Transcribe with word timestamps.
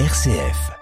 RCF. 0.00 0.72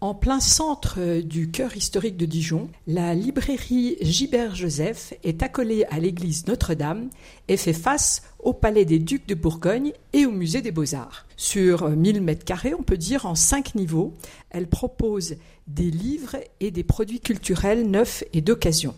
En 0.00 0.14
plein 0.14 0.40
centre 0.40 1.20
du 1.20 1.50
cœur 1.50 1.76
historique 1.76 2.16
de 2.16 2.24
Dijon, 2.24 2.70
la 2.86 3.14
librairie 3.14 3.98
Gibert 4.00 4.54
Joseph 4.54 5.12
est 5.22 5.42
accolée 5.42 5.84
à 5.90 5.98
l'église 5.98 6.46
Notre-Dame 6.46 7.10
et 7.48 7.58
fait 7.58 7.74
face 7.74 8.22
au 8.38 8.54
palais 8.54 8.86
des 8.86 8.98
ducs 8.98 9.28
de 9.28 9.34
Bourgogne 9.34 9.92
et 10.14 10.24
au 10.24 10.30
musée 10.30 10.62
des 10.62 10.70
beaux-arts. 10.70 11.26
Sur 11.36 11.90
1000 11.90 12.22
mètres 12.22 12.46
carrés, 12.46 12.72
on 12.72 12.82
peut 12.82 12.96
dire 12.96 13.26
en 13.26 13.34
cinq 13.34 13.74
niveaux, 13.74 14.14
elle 14.48 14.66
propose 14.66 15.36
des 15.66 15.90
livres 15.90 16.36
et 16.60 16.70
des 16.70 16.82
produits 16.82 17.20
culturels 17.20 17.90
neufs 17.90 18.24
et 18.32 18.40
d'occasion. 18.40 18.94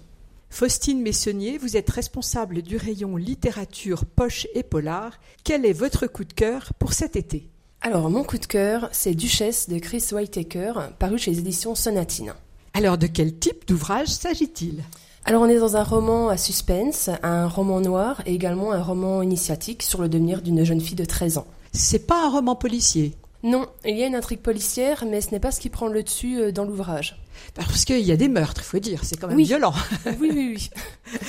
Faustine 0.51 1.03
Messonnier, 1.03 1.59
vous 1.59 1.77
êtes 1.77 1.91
responsable 1.91 2.63
du 2.63 2.77
rayon 2.77 3.17
littérature, 3.17 4.05
poche 4.05 4.47
et 4.55 4.63
polar. 4.63 5.19
Quel 5.43 5.67
est 5.67 5.73
votre 5.73 6.07
coup 6.07 6.25
de 6.25 6.33
cœur 6.33 6.75
pour 6.79 6.93
cet 6.93 7.17
été? 7.17 7.49
Alors, 7.85 8.09
mon 8.11 8.23
coup 8.23 8.39
de 8.39 8.47
cœur, 8.47 8.89
c'est 8.93 9.13
Duchesse 9.13 9.69
de 9.69 9.81
Chris 9.81 10.05
Whitaker, 10.13 10.73
paru 11.01 11.19
chez 11.19 11.33
les 11.33 11.41
éditions 11.41 11.75
Sonatine. 11.75 12.33
Alors, 12.75 12.97
de 12.97 13.09
quel 13.09 13.37
type 13.37 13.67
d'ouvrage 13.67 14.07
s'agit-il? 14.07 14.85
Alors 15.25 15.43
on 15.43 15.49
est 15.49 15.59
dans 15.59 15.77
un 15.77 15.85
roman 15.85 16.29
à 16.29 16.37
suspense, 16.37 17.09
un 17.23 17.47
roman 17.47 17.81
noir 17.81 18.23
et 18.27 18.35
également 18.35 18.73
un 18.73 18.83
roman 18.83 19.23
initiatique 19.23 19.85
sur 19.85 20.03
le 20.03 20.09
devenir 20.09 20.43
d'une 20.43 20.65
jeune 20.65 20.81
fille 20.81 20.97
de 20.97 21.05
13 21.05 21.39
ans. 21.39 21.47
C'est 21.73 22.07
pas 22.07 22.27
un 22.27 22.31
roman 22.31 22.57
policier? 22.57 23.15
Non, 23.43 23.67
il 23.85 23.97
y 23.97 24.05
a 24.05 24.07
une 24.07 24.15
intrigue 24.15 24.41
policière, 24.41 25.05
mais 25.05 25.21
ce 25.21 25.33
n'est 25.33 25.41
pas 25.41 25.51
ce 25.51 25.59
qui 25.59 25.69
prend 25.69 25.89
le 25.89 26.03
dessus 26.03 26.39
euh, 26.39 26.53
dans 26.53 26.65
l'ouvrage. 26.65 27.19
Parce 27.55 27.85
qu'il 27.85 27.99
y 27.99 28.13
a 28.13 28.17
des 28.17 28.29
meurtres, 28.29 28.61
il 28.61 28.67
faut 28.67 28.79
dire, 28.79 29.05
c'est 29.05 29.19
quand 29.19 29.27
même 29.27 29.41
violent. 29.41 29.75
oui, 30.21 30.31
oui, 30.33 30.55
oui. 30.55 30.71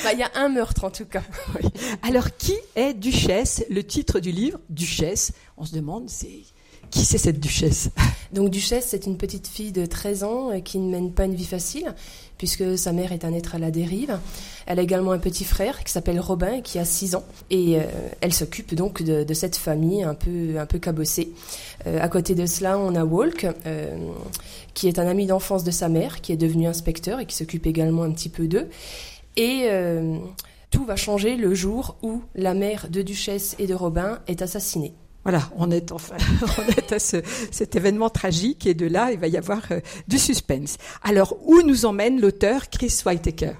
Bah, 0.04 0.13
il 0.13 0.20
y 0.20 0.23
a 0.23 0.30
un 0.35 0.49
meurtre 0.49 0.84
en 0.84 0.91
tout 0.91 1.05
cas. 1.05 1.23
Alors 2.04 2.35
qui 2.38 2.55
est 2.76 2.94
Duchesse? 2.94 3.66
Le 3.70 3.84
titre 3.84 4.20
du 4.20 4.31
livre, 4.31 4.59
Duchesse, 4.70 5.34
on 5.57 5.66
se 5.66 5.73
demande, 5.73 6.09
c'est 6.09 6.44
qui 6.94 7.06
c'est 7.06 7.18
cette 7.18 7.40
duchesse? 7.40 7.90
Donc 8.34 8.50
duchesse, 8.50 8.86
c'est 8.90 9.05
une 9.08 9.18
petite 9.18 9.48
fille 9.48 9.72
de 9.72 9.86
13 9.86 10.24
ans 10.24 10.52
euh, 10.52 10.60
qui 10.60 10.77
ne 10.77 10.91
mène 10.91 11.12
pas 11.12 11.26
une 11.26 11.34
vie 11.34 11.46
facile, 11.46 11.94
puisque 12.38 12.77
sa 12.77 12.91
mère 12.91 13.12
est 13.12 13.26
un 13.26 13.34
être 13.34 13.55
à 13.55 13.60
la 13.60 13.72
dérive. 13.72 14.20
Elle 14.68 14.80
a 14.80 14.82
également 14.84 15.12
un 15.12 15.18
petit 15.18 15.44
frère 15.44 15.84
qui 15.84 15.91
s'appelle 15.91 16.20
Robin, 16.20 16.62
qui 16.62 16.77
a 16.77 16.85
6 16.85 17.16
ans, 17.16 17.24
et 17.50 17.77
euh, 17.77 17.84
elle 18.22 18.34
s'occupe 18.34 18.76
donc 18.76 19.02
de, 19.02 19.34
cette 19.34 19.55
famille 19.55 20.04
un 20.04 20.13
peu, 20.13 20.60
un 20.60 20.66
peu 20.68 20.77
cabossée. 20.77 21.32
Euh, 21.88 22.00
à 22.00 22.10
côté 22.10 22.35
de 22.35 22.46
cela, 22.46 22.77
on 22.77 22.94
a 22.96 23.04
Walk, 23.04 23.48
qui 24.74 24.88
est 24.88 25.00
un 25.00 25.07
ami 25.07 25.26
d'enfance 25.26 25.63
de 25.63 25.72
sa 25.72 25.90
mère, 25.90 26.22
qui 26.22 26.32
est 26.32 26.38
devenu 26.38 26.68
inspecteur 26.68 27.20
et 27.20 27.26
qui 27.26 27.35
s'occupe 27.35 27.66
également 27.66 28.04
un 28.04 28.12
petit 28.12 28.30
peu 28.30 28.48
d'eux. 28.48 28.70
Et 29.35 29.68
tout 30.70 30.85
va 30.85 30.96
changer 30.96 31.38
le 31.38 31.54
jour 31.55 31.98
où 32.04 32.22
la 32.35 32.54
mère 32.54 32.88
de 32.90 33.02
Duchesse 33.02 33.55
et 33.57 33.68
de 33.68 33.74
Robin 33.74 34.20
est 34.28 34.41
assassinée. 34.41 34.94
Voilà, 35.24 35.49
on 35.57 35.71
est 35.71 35.91
enfin, 35.93 36.16
on 36.57 36.71
est 36.71 36.91
à 36.91 36.99
ce, 36.99 37.18
cet 37.49 37.76
événement 37.76 38.10
tragique 38.10 38.68
et 38.68 38.74
de 38.74 38.85
là, 38.85 39.12
il 39.12 39.20
va 39.20 39.27
y 39.27 39.38
avoir 39.38 39.62
euh, 39.71 39.79
du 40.07 40.20
suspense. 40.20 40.77
Alors, 41.02 41.38
où 41.46 41.62
nous 41.62 41.85
emmène 41.85 42.20
l'auteur 42.20 42.70
Chris 42.70 42.93
Whitaker? 43.05 43.54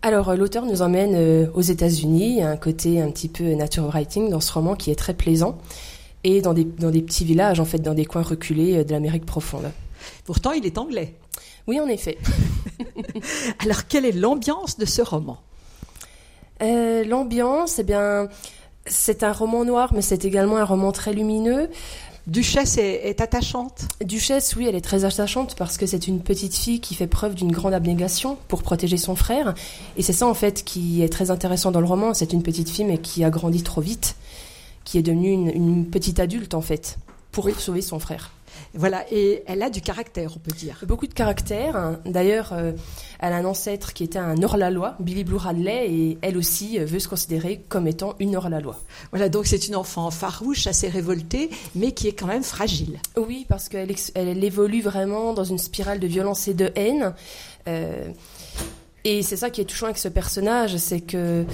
Alors, 0.00 0.30
euh, 0.30 0.36
l'auteur 0.36 0.64
nous 0.64 0.80
emmène 0.80 1.14
euh, 1.14 1.48
aux 1.52 1.60
États-Unis. 1.60 2.30
Il 2.30 2.36
y 2.38 2.42
a 2.42 2.48
un 2.48 2.56
côté 2.56 3.02
un 3.02 3.10
petit 3.10 3.28
peu 3.28 3.44
nature 3.54 3.84
writing 3.88 4.30
dans 4.30 4.40
ce 4.40 4.50
roman 4.52 4.74
qui 4.74 4.90
est 4.90 4.94
très 4.94 5.12
plaisant. 5.12 5.58
Et 6.24 6.40
dans 6.40 6.54
des, 6.54 6.64
dans 6.64 6.90
des 6.90 7.02
petits 7.02 7.26
villages, 7.26 7.60
en 7.60 7.66
fait, 7.66 7.78
dans 7.78 7.94
des 7.94 8.06
coins 8.06 8.22
reculés 8.22 8.82
de 8.82 8.90
l'Amérique 8.90 9.26
profonde. 9.26 9.70
Pourtant, 10.24 10.52
il 10.52 10.64
est 10.64 10.78
anglais. 10.78 11.14
Oui, 11.66 11.78
en 11.78 11.88
effet. 11.88 12.16
Alors, 13.58 13.86
quelle 13.86 14.06
est 14.06 14.12
l'ambiance 14.12 14.78
de 14.78 14.86
ce 14.86 15.02
roman? 15.02 15.38
L'ambiance, 16.60 17.78
eh 17.78 17.84
bien, 17.84 18.28
c'est 18.86 19.22
un 19.22 19.32
roman 19.32 19.64
noir, 19.64 19.92
mais 19.94 20.02
c'est 20.02 20.24
également 20.24 20.56
un 20.56 20.64
roman 20.64 20.92
très 20.92 21.12
lumineux. 21.12 21.68
Duchesse 22.26 22.76
est, 22.78 23.20
attachante 23.20 23.86
Duchesse, 24.04 24.56
oui, 24.56 24.66
elle 24.66 24.74
est 24.74 24.80
très 24.80 25.04
attachante 25.04 25.54
parce 25.56 25.78
que 25.78 25.86
c'est 25.86 26.08
une 26.08 26.20
petite 26.20 26.56
fille 26.56 26.80
qui 26.80 26.96
fait 26.96 27.06
preuve 27.06 27.36
d'une 27.36 27.52
grande 27.52 27.72
abnégation 27.72 28.36
pour 28.48 28.64
protéger 28.64 28.96
son 28.96 29.14
frère. 29.14 29.54
Et 29.96 30.02
c'est 30.02 30.12
ça, 30.12 30.26
en 30.26 30.34
fait, 30.34 30.64
qui 30.64 31.02
est 31.02 31.08
très 31.08 31.30
intéressant 31.30 31.70
dans 31.70 31.80
le 31.80 31.86
roman. 31.86 32.14
C'est 32.14 32.32
une 32.32 32.42
petite 32.42 32.68
fille, 32.68 32.84
mais 32.84 32.98
qui 32.98 33.22
a 33.22 33.30
grandi 33.30 33.62
trop 33.62 33.80
vite, 33.80 34.16
qui 34.82 34.98
est 34.98 35.02
devenue 35.02 35.30
une, 35.30 35.86
petite 35.86 36.18
adulte, 36.18 36.54
en 36.54 36.62
fait, 36.62 36.98
pour 37.30 37.48
sauver 37.50 37.80
son 37.80 38.00
frère. 38.00 38.32
Voilà, 38.74 39.04
et 39.10 39.42
elle 39.46 39.62
a 39.62 39.70
du 39.70 39.80
caractère, 39.80 40.32
on 40.36 40.38
peut 40.38 40.54
dire. 40.54 40.78
Beaucoup 40.86 41.06
de 41.06 41.14
caractère. 41.14 41.98
D'ailleurs, 42.04 42.52
euh, 42.52 42.72
elle 43.20 43.32
a 43.32 43.36
un 43.36 43.44
ancêtre 43.44 43.92
qui 43.92 44.04
était 44.04 44.18
un 44.18 44.42
hors-la-loi, 44.42 44.96
Billy 45.00 45.24
Blue 45.24 45.36
Radley, 45.36 45.90
et 45.90 46.18
elle 46.22 46.36
aussi 46.36 46.78
euh, 46.78 46.84
veut 46.84 46.98
se 46.98 47.08
considérer 47.08 47.62
comme 47.68 47.86
étant 47.86 48.14
une 48.20 48.36
hors-la-loi. 48.36 48.78
Voilà, 49.10 49.28
donc 49.28 49.46
c'est 49.46 49.68
une 49.68 49.76
enfant 49.76 50.10
farouche, 50.10 50.66
assez 50.66 50.88
révoltée, 50.88 51.50
mais 51.74 51.92
qui 51.92 52.08
est 52.08 52.12
quand 52.12 52.26
même 52.26 52.42
fragile. 52.42 52.98
Oui, 53.16 53.46
parce 53.48 53.68
qu'elle 53.68 53.94
elle, 54.14 54.44
évolue 54.44 54.82
vraiment 54.82 55.32
dans 55.32 55.44
une 55.44 55.58
spirale 55.58 55.98
de 55.98 56.06
violence 56.06 56.48
et 56.48 56.54
de 56.54 56.70
haine. 56.74 57.14
Euh, 57.68 58.08
et 59.04 59.22
c'est 59.22 59.36
ça 59.36 59.50
qui 59.50 59.60
est 59.60 59.64
touchant 59.64 59.86
avec 59.86 59.98
ce 59.98 60.08
personnage, 60.08 60.76
c'est 60.78 61.00
que 61.00 61.44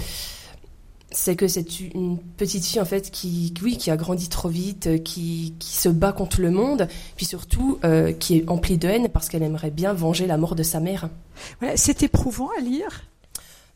c'est 1.12 1.36
que 1.36 1.48
c'est 1.48 1.80
une 1.80 2.18
petite 2.18 2.64
fille 2.64 2.80
en 2.80 2.84
fait 2.84 3.10
qui, 3.10 3.52
oui, 3.62 3.76
qui 3.76 3.90
a 3.90 3.96
grandi 3.96 4.28
trop 4.28 4.48
vite, 4.48 4.86
euh, 4.86 4.98
qui, 4.98 5.54
qui 5.58 5.76
se 5.76 5.88
bat 5.88 6.12
contre 6.12 6.40
le 6.40 6.50
monde, 6.50 6.88
puis 7.16 7.26
surtout 7.26 7.78
euh, 7.84 8.12
qui 8.12 8.38
est 8.38 8.48
emplie 8.48 8.78
de 8.78 8.88
haine 8.88 9.08
parce 9.08 9.28
qu'elle 9.28 9.42
aimerait 9.42 9.70
bien 9.70 9.92
venger 9.92 10.26
la 10.26 10.36
mort 10.36 10.54
de 10.54 10.62
sa 10.62 10.80
mère. 10.80 11.08
c'est 11.76 12.02
éprouvant 12.02 12.50
à 12.56 12.60
lire? 12.60 13.04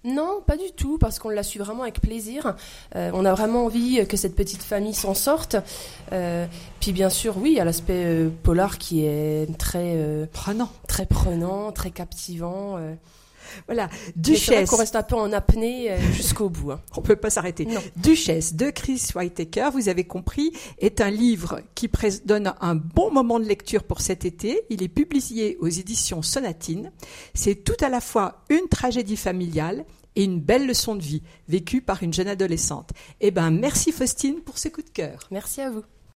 Non, 0.04 0.40
pas 0.46 0.56
du 0.56 0.70
tout, 0.76 0.98
parce 0.98 1.18
qu'on 1.18 1.30
l'a 1.30 1.42
su 1.42 1.58
vraiment 1.58 1.82
avec 1.82 2.00
plaisir. 2.00 2.54
Euh, 2.94 3.10
on 3.12 3.24
a 3.24 3.34
vraiment 3.34 3.64
envie 3.64 4.06
que 4.06 4.16
cette 4.16 4.36
petite 4.36 4.62
famille 4.62 4.94
s'en 4.94 5.14
sorte. 5.14 5.56
puis 6.80 6.92
bien 6.92 7.10
sûr, 7.10 7.36
oui, 7.38 7.50
il 7.52 7.56
y 7.56 7.60
a 7.60 7.64
l'aspect 7.64 8.28
polar 8.44 8.78
qui 8.78 9.04
est 9.04 9.48
très 9.58 9.98
prenant, 10.32 10.70
très 10.86 11.06
prenant, 11.06 11.72
très 11.72 11.90
captivant. 11.90 12.78
Voilà, 13.66 13.88
Duchesse. 14.14 14.68
qu'on 14.68 14.76
reste 14.76 14.96
un 14.96 15.02
peu 15.02 15.16
en 15.16 15.32
apnée 15.32 15.90
euh, 15.90 15.98
jusqu'au 16.12 16.48
bout. 16.48 16.72
Hein. 16.72 16.80
On 16.96 17.02
peut 17.02 17.16
pas 17.16 17.30
s'arrêter. 17.30 17.66
Duchesse 17.96 18.54
de 18.54 18.70
Chris 18.70 19.02
Whitaker, 19.14 19.70
vous 19.72 19.88
avez 19.88 20.04
compris, 20.04 20.52
est 20.78 21.00
un 21.00 21.10
livre 21.10 21.60
qui 21.74 21.90
donne 22.24 22.54
un 22.60 22.74
bon 22.74 23.10
moment 23.10 23.38
de 23.40 23.44
lecture 23.44 23.84
pour 23.84 24.00
cet 24.00 24.24
été. 24.24 24.62
Il 24.70 24.82
est 24.82 24.88
publié 24.88 25.56
aux 25.60 25.68
éditions 25.68 26.22
Sonatine. 26.22 26.92
C'est 27.34 27.64
tout 27.64 27.84
à 27.84 27.88
la 27.88 28.00
fois 28.00 28.44
une 28.50 28.68
tragédie 28.68 29.16
familiale 29.16 29.84
et 30.16 30.24
une 30.24 30.40
belle 30.40 30.66
leçon 30.66 30.94
de 30.94 31.02
vie 31.02 31.22
vécue 31.48 31.82
par 31.82 32.02
une 32.02 32.12
jeune 32.12 32.28
adolescente. 32.28 32.90
Eh 33.20 33.30
ben, 33.30 33.50
merci 33.50 33.92
Faustine 33.92 34.40
pour 34.40 34.58
ce 34.58 34.68
coup 34.68 34.82
de 34.82 34.90
cœur. 34.90 35.28
Merci 35.30 35.60
à 35.60 35.70
vous. 35.70 35.82